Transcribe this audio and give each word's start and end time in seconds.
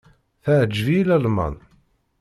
Teɛǧeb-iyi 0.43 1.03
Lalman. 1.09 1.55